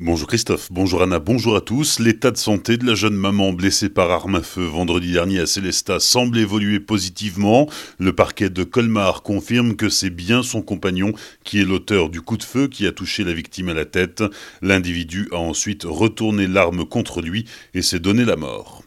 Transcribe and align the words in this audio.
Bonjour 0.00 0.28
Christophe, 0.28 0.68
bonjour 0.70 1.02
Anna, 1.02 1.18
bonjour 1.18 1.56
à 1.56 1.60
tous. 1.60 1.98
L'état 1.98 2.30
de 2.30 2.36
santé 2.36 2.76
de 2.76 2.86
la 2.86 2.94
jeune 2.94 3.16
maman 3.16 3.52
blessée 3.52 3.88
par 3.88 4.12
arme 4.12 4.36
à 4.36 4.42
feu 4.42 4.64
vendredi 4.64 5.10
dernier 5.10 5.40
à 5.40 5.46
Célestat 5.46 5.98
semble 5.98 6.38
évoluer 6.38 6.78
positivement. 6.78 7.68
Le 7.98 8.12
parquet 8.12 8.48
de 8.48 8.62
Colmar 8.62 9.24
confirme 9.24 9.74
que 9.74 9.88
c'est 9.88 10.10
bien 10.10 10.44
son 10.44 10.62
compagnon 10.62 11.14
qui 11.42 11.60
est 11.60 11.64
l'auteur 11.64 12.10
du 12.10 12.20
coup 12.20 12.36
de 12.36 12.44
feu 12.44 12.68
qui 12.68 12.86
a 12.86 12.92
touché 12.92 13.24
la 13.24 13.32
victime 13.32 13.70
à 13.70 13.74
la 13.74 13.86
tête. 13.86 14.22
L'individu 14.62 15.28
a 15.32 15.38
ensuite 15.38 15.82
retourné 15.82 16.46
l'arme 16.46 16.84
contre 16.84 17.20
lui 17.20 17.46
et 17.74 17.82
s'est 17.82 17.98
donné 17.98 18.24
la 18.24 18.36
mort. 18.36 18.77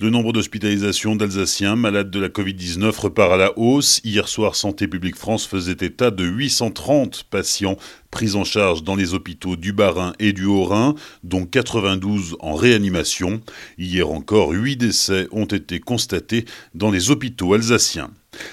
Le 0.00 0.10
nombre 0.10 0.32
d'hospitalisations 0.32 1.14
d'Alsaciens 1.14 1.76
malades 1.76 2.10
de 2.10 2.18
la 2.18 2.28
Covid-19 2.28 2.98
repart 2.98 3.32
à 3.32 3.36
la 3.36 3.58
hausse. 3.58 4.00
Hier 4.04 4.28
soir, 4.28 4.56
Santé 4.56 4.88
publique 4.88 5.16
France 5.16 5.46
faisait 5.46 5.76
état 5.80 6.10
de 6.10 6.24
830 6.24 7.24
patients 7.30 7.76
pris 8.10 8.34
en 8.34 8.44
charge 8.44 8.82
dans 8.82 8.96
les 8.96 9.14
hôpitaux 9.14 9.56
du 9.56 9.72
Bas-Rhin 9.72 10.12
et 10.18 10.32
du 10.32 10.44
Haut-Rhin, 10.44 10.94
dont 11.22 11.46
92 11.46 12.36
en 12.40 12.54
réanimation. 12.54 13.40
Hier 13.78 14.10
encore, 14.10 14.50
8 14.50 14.76
décès 14.76 15.28
ont 15.30 15.46
été 15.46 15.80
constatés 15.80 16.44
dans 16.74 16.90
les 16.90 17.10
hôpitaux 17.10 17.54
alsaciens. 17.54 18.10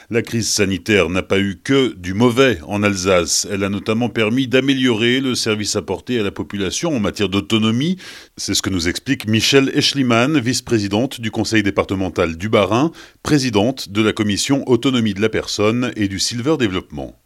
La 0.09 0.21
crise 0.21 0.49
sanitaire 0.49 1.09
n'a 1.09 1.23
pas 1.23 1.39
eu 1.39 1.59
que 1.63 1.93
du 1.95 2.13
mauvais 2.13 2.59
en 2.67 2.83
Alsace. 2.83 3.47
Elle 3.51 3.63
a 3.63 3.69
notamment 3.69 4.09
permis 4.09 4.47
d'améliorer 4.47 5.19
le 5.19 5.35
service 5.35 5.75
apporté 5.75 6.19
à 6.19 6.23
la 6.23 6.31
population 6.31 6.95
en 6.95 6.99
matière 6.99 7.29
d'autonomie. 7.29 7.97
C'est 8.37 8.53
ce 8.53 8.61
que 8.61 8.69
nous 8.69 8.87
explique 8.87 9.27
Michel 9.27 9.71
Eschliman, 9.73 10.39
vice-présidente 10.39 11.21
du 11.21 11.31
conseil 11.31 11.63
départemental 11.63 12.37
du 12.37 12.49
Bas-Rhin, 12.49 12.91
présidente 13.23 13.89
de 13.89 14.01
la 14.01 14.13
commission 14.13 14.67
autonomie 14.67 15.13
de 15.13 15.21
la 15.21 15.29
personne 15.29 15.91
et 15.95 16.07
du 16.07 16.19
Silver 16.19 16.57
Développement 16.57 17.20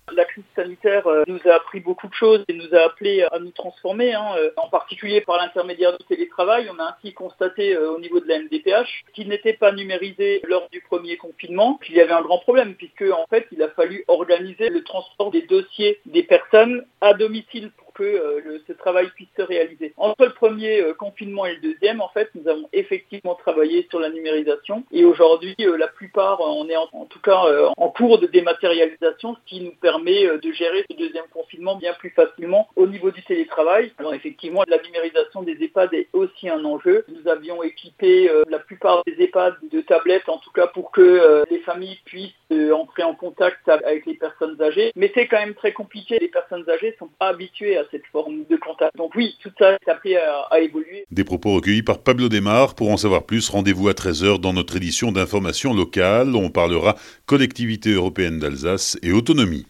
sanitaire 0.55 1.07
euh, 1.07 1.23
nous 1.27 1.39
a 1.45 1.55
appris 1.55 1.79
beaucoup 1.79 2.07
de 2.07 2.13
choses 2.13 2.43
et 2.47 2.53
nous 2.53 2.73
a 2.73 2.85
appelé 2.85 3.25
à 3.31 3.39
nous 3.39 3.51
transformer, 3.51 4.13
hein, 4.13 4.27
euh, 4.37 4.51
en 4.57 4.69
particulier 4.69 5.21
par 5.21 5.37
l'intermédiaire 5.37 5.97
du 5.97 6.05
télétravail. 6.05 6.69
On 6.73 6.79
a 6.79 6.95
ainsi 6.95 7.13
constaté 7.13 7.75
euh, 7.75 7.91
au 7.91 7.99
niveau 7.99 8.19
de 8.19 8.27
la 8.27 8.39
MDPH 8.39 9.05
qu'il 9.13 9.29
n'était 9.29 9.53
pas 9.53 9.71
numérisé 9.71 10.41
lors 10.47 10.67
du 10.71 10.81
premier 10.81 11.17
confinement, 11.17 11.79
qu'il 11.83 11.95
y 11.95 12.01
avait 12.01 12.13
un 12.13 12.21
grand 12.21 12.39
problème 12.39 12.75
puisque 12.75 13.03
en 13.11 13.25
fait 13.29 13.47
il 13.51 13.61
a 13.61 13.69
fallu 13.69 14.03
organiser 14.07 14.69
le 14.69 14.83
transport 14.83 15.31
des 15.31 15.43
dossiers 15.43 15.99
des 16.05 16.23
personnes 16.23 16.85
à 17.01 17.13
domicile 17.13 17.71
que 17.95 18.03
euh, 18.03 18.59
ce 18.67 18.73
travail 18.73 19.09
puisse 19.15 19.29
se 19.35 19.41
réaliser. 19.41 19.93
Entre 19.97 20.25
le 20.25 20.33
premier 20.33 20.81
euh, 20.81 20.93
confinement 20.93 21.45
et 21.45 21.55
le 21.55 21.61
deuxième, 21.61 22.01
en 22.01 22.09
fait, 22.09 22.29
nous 22.35 22.47
avons 22.47 22.69
effectivement 22.73 23.35
travaillé 23.35 23.87
sur 23.89 23.99
la 23.99 24.09
numérisation 24.09 24.83
et 24.91 25.05
aujourd'hui, 25.05 25.55
euh, 25.61 25.77
la 25.77 25.87
plupart, 25.87 26.41
on 26.41 26.67
est 26.69 26.75
en, 26.75 27.05
tout 27.05 27.21
cas 27.21 27.41
en 27.77 27.89
cours 27.89 28.19
de 28.19 28.27
dématérialisation, 28.27 29.35
ce 29.35 29.49
qui 29.49 29.61
nous 29.61 29.71
permet 29.71 30.25
de 30.37 30.51
gérer 30.51 30.85
ce 30.89 30.95
deuxième 30.97 31.25
confinement 31.33 31.77
bien 31.77 31.93
plus 31.93 32.09
facilement 32.09 32.67
au 32.75 32.85
niveau 32.85 33.11
du 33.11 33.23
télétravail. 33.23 33.93
Alors 33.97 34.13
effectivement, 34.13 34.63
la 34.67 34.81
numérisation 34.81 35.41
des 35.43 35.63
EHPAD 35.63 35.93
est 35.93 36.09
aussi 36.11 36.49
un 36.49 36.63
enjeu. 36.65 37.05
Nous 37.07 37.29
avions 37.29 37.63
équipé 37.63 38.29
la 38.49 38.59
plupart 38.59 39.03
des 39.05 39.23
EHPAD 39.23 39.55
de 39.71 39.81
tablettes, 39.81 40.27
en 40.27 40.39
tout 40.39 40.51
cas 40.51 40.67
pour 40.67 40.91
que 40.91 41.45
les 41.49 41.59
familles 41.59 41.99
puissent 42.05 42.33
entrer 42.73 43.03
en 43.03 43.15
contact 43.15 43.69
avec 43.69 44.05
les 44.05 44.15
personnes 44.15 44.61
âgées. 44.61 44.91
Mais 44.95 45.11
c'est 45.13 45.27
quand 45.27 45.39
même 45.39 45.55
très 45.55 45.71
compliqué. 45.71 46.17
Les 46.19 46.27
personnes 46.27 46.67
âgées 46.69 46.95
sont 46.99 47.09
pas 47.19 47.29
habituées 47.29 47.77
à 47.77 47.84
cette 47.91 48.05
forme 48.11 48.45
de 48.49 48.57
contact. 48.57 48.95
Donc 48.97 49.13
oui, 49.15 49.35
tout 49.41 49.51
ça 49.57 49.77
appelé 49.87 50.17
à, 50.17 50.59
évoluer. 50.59 51.05
Des 51.11 51.23
propos 51.23 51.53
recueillis 51.53 51.83
par 51.83 51.99
Pablo 51.99 52.29
Desmar. 52.29 52.75
Pour 52.75 52.91
en 52.91 52.97
savoir 52.97 53.23
plus, 53.23 53.49
rendez-vous 53.49 53.87
à 53.87 53.93
13h 53.93 54.39
dans 54.39 54.53
notre 54.53 54.75
édition 54.75 55.11
d'information 55.11 55.73
locale. 55.73 56.35
On 56.35 56.49
parlera 56.49 56.95
collectivité 57.25 57.91
européenne 57.91 58.39
d'Alsace 58.39 58.97
et 59.03 59.11
autonomie. 59.11 59.65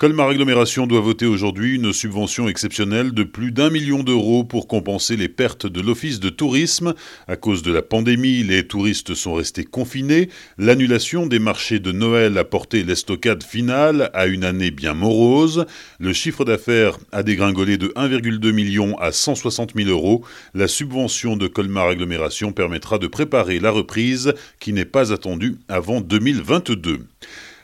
Colmar 0.00 0.30
Agglomération 0.30 0.86
doit 0.86 1.02
voter 1.02 1.26
aujourd'hui 1.26 1.74
une 1.74 1.92
subvention 1.92 2.48
exceptionnelle 2.48 3.12
de 3.12 3.22
plus 3.22 3.52
d'un 3.52 3.68
million 3.68 4.02
d'euros 4.02 4.44
pour 4.44 4.66
compenser 4.66 5.14
les 5.14 5.28
pertes 5.28 5.66
de 5.66 5.82
l'Office 5.82 6.20
de 6.20 6.30
tourisme. 6.30 6.94
À 7.28 7.36
cause 7.36 7.62
de 7.62 7.70
la 7.70 7.82
pandémie, 7.82 8.42
les 8.42 8.66
touristes 8.66 9.12
sont 9.14 9.34
restés 9.34 9.64
confinés. 9.64 10.30
L'annulation 10.56 11.26
des 11.26 11.38
marchés 11.38 11.80
de 11.80 11.92
Noël 11.92 12.38
a 12.38 12.44
porté 12.44 12.82
l'estocade 12.82 13.42
finale 13.42 14.10
à 14.14 14.24
une 14.26 14.44
année 14.44 14.70
bien 14.70 14.94
morose. 14.94 15.66
Le 15.98 16.14
chiffre 16.14 16.46
d'affaires 16.46 16.96
a 17.12 17.22
dégringolé 17.22 17.76
de 17.76 17.88
1,2 17.88 18.52
million 18.52 18.96
à 18.96 19.12
160 19.12 19.74
000 19.76 19.90
euros. 19.90 20.24
La 20.54 20.66
subvention 20.66 21.36
de 21.36 21.46
Colmar 21.46 21.88
Agglomération 21.88 22.52
permettra 22.52 22.96
de 22.96 23.06
préparer 23.06 23.60
la 23.60 23.70
reprise 23.70 24.32
qui 24.60 24.72
n'est 24.72 24.86
pas 24.86 25.12
attendue 25.12 25.58
avant 25.68 26.00
2022. 26.00 27.00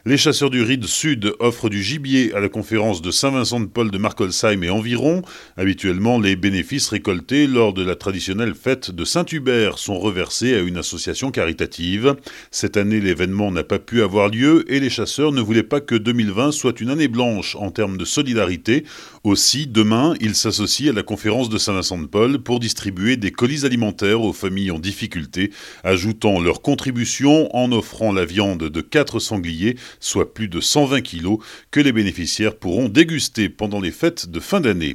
Les 0.08 0.16
chasseurs 0.16 0.50
du 0.50 0.62
Ride 0.62 0.86
Sud 0.86 1.34
offrent 1.40 1.68
du 1.68 1.82
gibier 1.82 2.32
à 2.32 2.38
la 2.38 2.48
conférence 2.48 3.02
de 3.02 3.10
Saint-Vincent-de-Paul 3.10 3.90
de 3.90 3.98
Markolsheim 3.98 4.62
et 4.62 4.70
environ. 4.70 5.22
Habituellement, 5.56 6.20
les 6.20 6.36
bénéfices 6.36 6.90
récoltés 6.90 7.48
lors 7.48 7.72
de 7.72 7.82
la 7.84 7.96
traditionnelle 7.96 8.54
fête 8.54 8.92
de 8.92 9.04
Saint-Hubert 9.04 9.78
sont 9.78 9.98
reversés 9.98 10.54
à 10.54 10.60
une 10.60 10.76
association 10.76 11.32
caritative. 11.32 12.14
Cette 12.52 12.76
année, 12.76 13.00
l'événement 13.00 13.50
n'a 13.50 13.64
pas 13.64 13.80
pu 13.80 14.00
avoir 14.00 14.28
lieu 14.28 14.64
et 14.72 14.78
les 14.78 14.90
chasseurs 14.90 15.32
ne 15.32 15.40
voulaient 15.40 15.64
pas 15.64 15.80
que 15.80 15.96
2020 15.96 16.52
soit 16.52 16.80
une 16.80 16.90
année 16.90 17.08
blanche 17.08 17.56
en 17.56 17.72
termes 17.72 17.96
de 17.96 18.04
solidarité. 18.04 18.84
Aussi, 19.26 19.66
demain, 19.66 20.14
ils 20.20 20.36
s'associent 20.36 20.92
à 20.92 20.94
la 20.94 21.02
conférence 21.02 21.48
de 21.48 21.58
Saint-Vincent-de-Paul 21.58 22.38
pour 22.44 22.60
distribuer 22.60 23.16
des 23.16 23.32
colis 23.32 23.64
alimentaires 23.64 24.20
aux 24.20 24.32
familles 24.32 24.70
en 24.70 24.78
difficulté, 24.78 25.50
ajoutant 25.82 26.40
leur 26.40 26.62
contribution 26.62 27.48
en 27.52 27.72
offrant 27.72 28.12
la 28.12 28.24
viande 28.24 28.62
de 28.62 28.80
quatre 28.80 29.18
sangliers 29.18 29.74
soit 29.98 30.32
plus 30.32 30.46
de 30.46 30.60
120 30.60 31.00
kilos, 31.00 31.38
que 31.72 31.80
les 31.80 31.90
bénéficiaires 31.90 32.54
pourront 32.54 32.88
déguster 32.88 33.48
pendant 33.48 33.80
les 33.80 33.90
fêtes 33.90 34.30
de 34.30 34.38
fin 34.38 34.60
d'année. 34.60 34.94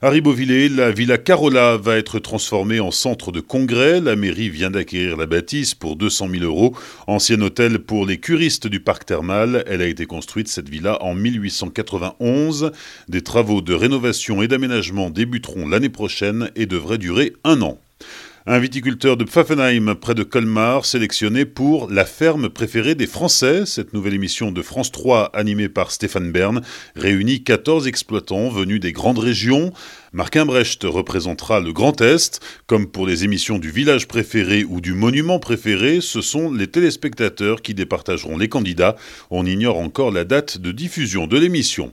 À 0.00 0.10
Ribeauvillé, 0.10 0.68
la 0.68 0.92
Villa 0.92 1.18
Carola 1.18 1.76
va 1.76 1.96
être 1.96 2.20
transformée 2.20 2.78
en 2.78 2.92
centre 2.92 3.32
de 3.32 3.40
congrès. 3.40 4.00
La 4.00 4.14
mairie 4.14 4.48
vient 4.48 4.70
d'acquérir 4.70 5.16
la 5.16 5.26
bâtisse 5.26 5.74
pour 5.74 5.96
200 5.96 6.28
000 6.30 6.44
euros. 6.44 6.76
Ancien 7.08 7.40
hôtel 7.40 7.80
pour 7.80 8.06
les 8.06 8.18
curistes 8.18 8.68
du 8.68 8.78
parc 8.78 9.06
thermal, 9.06 9.64
elle 9.66 9.82
a 9.82 9.88
été 9.88 10.06
construite, 10.06 10.46
cette 10.46 10.68
villa, 10.68 11.02
en 11.02 11.16
1891. 11.16 12.70
Des 13.08 13.22
travaux 13.22 13.60
de 13.72 13.76
rénovation 13.76 14.42
et 14.42 14.48
d'aménagement 14.48 15.08
débuteront 15.08 15.66
l'année 15.66 15.88
prochaine 15.88 16.50
et 16.56 16.66
devraient 16.66 16.98
durer 16.98 17.32
un 17.42 17.62
an. 17.62 17.80
Un 18.44 18.58
viticulteur 18.58 19.16
de 19.16 19.24
Pfaffenheim, 19.24 19.94
près 19.94 20.14
de 20.14 20.24
Colmar, 20.24 20.84
sélectionné 20.84 21.46
pour 21.46 21.90
La 21.90 22.04
ferme 22.04 22.50
préférée 22.50 22.94
des 22.94 23.06
Français. 23.06 23.64
Cette 23.64 23.94
nouvelle 23.94 24.12
émission 24.12 24.52
de 24.52 24.60
France 24.60 24.92
3, 24.92 25.30
animée 25.32 25.70
par 25.70 25.90
Stéphane 25.90 26.32
Bern, 26.32 26.60
réunit 26.96 27.44
14 27.44 27.86
exploitants 27.86 28.50
venus 28.50 28.78
des 28.78 28.92
grandes 28.92 29.20
régions. 29.20 29.72
Marc 30.14 30.36
Imbrecht 30.36 30.84
représentera 30.84 31.60
le 31.60 31.72
Grand 31.72 31.98
Est. 32.02 32.40
Comme 32.66 32.86
pour 32.86 33.06
les 33.06 33.24
émissions 33.24 33.58
du 33.58 33.70
village 33.70 34.06
préféré 34.06 34.62
ou 34.62 34.82
du 34.82 34.92
monument 34.92 35.38
préféré, 35.38 36.02
ce 36.02 36.20
sont 36.20 36.52
les 36.52 36.66
téléspectateurs 36.66 37.62
qui 37.62 37.72
départageront 37.72 38.36
les 38.36 38.50
candidats. 38.50 38.96
On 39.30 39.46
ignore 39.46 39.78
encore 39.78 40.10
la 40.10 40.24
date 40.24 40.58
de 40.58 40.70
diffusion 40.70 41.26
de 41.26 41.38
l'émission. 41.38 41.92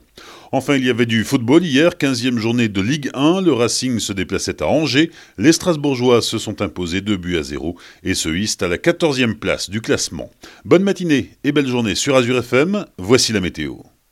Enfin, 0.52 0.76
il 0.76 0.84
y 0.84 0.90
avait 0.90 1.06
du 1.06 1.24
football 1.24 1.64
hier, 1.64 1.92
15e 1.92 2.36
journée 2.36 2.68
de 2.68 2.82
Ligue 2.82 3.10
1. 3.14 3.40
Le 3.40 3.54
Racing 3.54 3.98
se 4.00 4.12
déplaçait 4.12 4.62
à 4.62 4.66
Angers. 4.66 5.10
Les 5.38 5.52
Strasbourgeois 5.52 6.20
se 6.20 6.36
sont 6.36 6.60
imposés 6.60 7.00
2 7.00 7.16
buts 7.16 7.38
à 7.38 7.42
0 7.42 7.76
et 8.02 8.12
se 8.12 8.28
hissent 8.28 8.60
à 8.60 8.68
la 8.68 8.76
14e 8.76 9.34
place 9.34 9.70
du 9.70 9.80
classement. 9.80 10.30
Bonne 10.66 10.82
matinée 10.82 11.30
et 11.44 11.52
belle 11.52 11.68
journée 11.68 11.94
sur 11.94 12.16
Azure 12.16 12.36
FM. 12.38 12.84
Voici 12.98 13.32
la 13.32 13.40
météo. 13.40 13.76